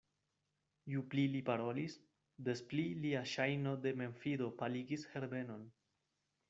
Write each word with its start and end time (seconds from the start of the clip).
Ju 0.93 1.03
pli 1.11 1.25
li 1.33 1.41
parolis, 1.49 1.97
des 2.49 2.65
pli 2.73 2.87
lia 3.05 3.23
ŝajno 3.35 3.75
de 3.85 3.95
memfido 4.03 4.53
paligis 4.63 5.09
Herbenon. 5.13 5.67